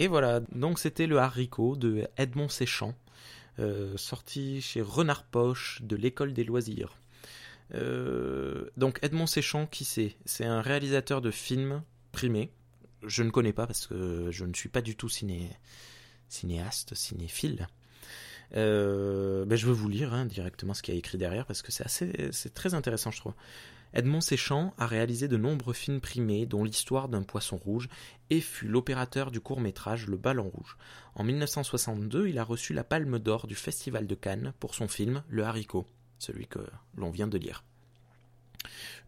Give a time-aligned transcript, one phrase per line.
[0.00, 2.94] Et voilà, donc c'était le haricot de Edmond Séchant,
[3.58, 6.96] euh, sorti chez Renard Poche de l'école des loisirs.
[7.74, 10.14] Euh, donc Edmond Séchant, qui c'est?
[10.24, 11.82] C'est un réalisateur de films
[12.12, 12.52] primés.
[13.04, 15.50] Je ne connais pas parce que je ne suis pas du tout ciné...
[16.28, 17.66] cinéaste, cinéphile.
[18.52, 21.72] Ben je veux vous lire hein, directement ce qu'il y a écrit derrière parce que
[21.72, 23.34] c'est assez, c'est très intéressant, je trouve.
[23.94, 27.88] Edmond Séchant a réalisé de nombreux films primés, dont l'histoire d'un poisson rouge,
[28.30, 30.76] et fut l'opérateur du court-métrage Le Ballon Rouge.
[31.14, 35.22] En 1962, il a reçu la Palme d'Or du Festival de Cannes pour son film
[35.28, 35.86] Le Haricot,
[36.18, 36.60] celui que
[36.96, 37.64] l'on vient de lire.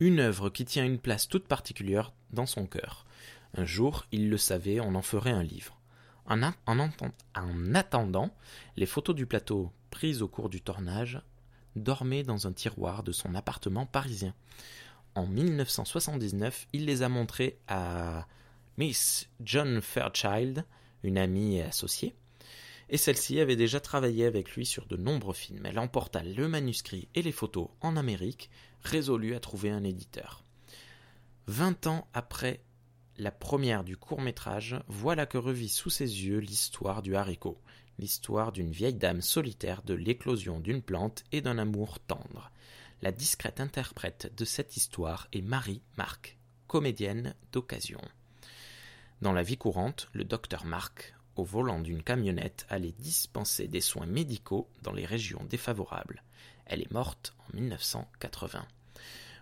[0.00, 3.06] Une œuvre qui tient une place toute particulière dans son cœur.
[3.54, 5.80] Un jour, il le savait, on en ferait un livre.
[6.26, 8.34] En, en attendant,
[8.76, 11.22] les photos du plateau prises au cours du tournage
[11.76, 14.34] dormaient dans un tiroir de son appartement parisien.
[15.14, 18.26] En 1979, il les a montrées à
[18.76, 20.64] Miss John Fairchild,
[21.02, 22.14] une amie et associée,
[22.88, 25.66] et celle-ci avait déjà travaillé avec lui sur de nombreux films.
[25.66, 28.50] Elle emporta le manuscrit et les photos en Amérique,
[28.82, 30.44] résolue à trouver un éditeur.
[31.46, 32.60] Vingt ans après
[33.18, 37.58] la première du court métrage, voilà que revit sous ses yeux l'histoire du haricot,
[37.98, 42.50] l'histoire d'une vieille dame solitaire, de l'éclosion d'une plante et d'un amour tendre.
[43.02, 48.00] La discrète interprète de cette histoire est Marie Marc, comédienne d'occasion.
[49.22, 54.06] Dans la vie courante, le docteur Marc, au volant d'une camionnette, allait dispenser des soins
[54.06, 56.22] médicaux dans les régions défavorables.
[56.66, 58.66] Elle est morte en 1980.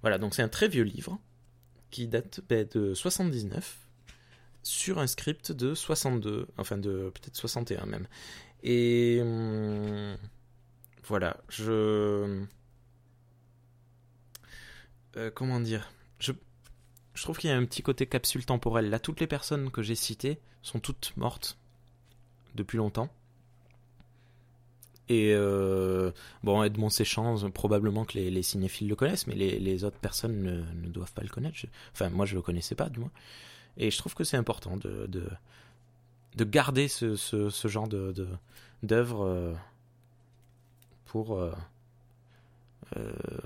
[0.00, 1.18] Voilà, donc c'est un très vieux livre
[1.90, 3.81] qui date ben, de 79
[4.62, 8.06] sur un script de 62, enfin de peut-être 61 même.
[8.62, 10.16] Et hum,
[11.04, 12.44] voilà, je...
[15.16, 16.32] Euh, comment dire je,
[17.14, 18.88] je trouve qu'il y a un petit côté capsule temporelle.
[18.88, 21.58] Là, toutes les personnes que j'ai citées sont toutes mortes
[22.54, 23.10] depuis longtemps.
[25.08, 26.10] Et euh,
[26.42, 31.12] bon, Edmond Séchant, probablement que les, cinéphiles le connaissent, mais les, autres personnes ne, doivent
[31.12, 31.58] pas le connaître.
[31.92, 33.10] enfin, moi, je le connaissais pas, du moins.
[33.76, 37.16] Et je trouve que c'est important de, de, garder ce,
[37.64, 38.28] genre de
[38.82, 39.54] d'œuvre euh,
[41.04, 41.52] pour euh,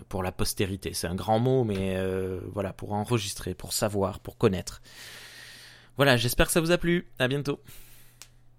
[0.09, 0.93] pour la postérité.
[0.93, 1.97] C'est un grand mot, mais
[2.53, 4.83] voilà, pour enregistrer, pour savoir, pour connaître.
[5.97, 7.09] Voilà, j'espère que ça vous a plu.
[7.19, 7.61] À bientôt.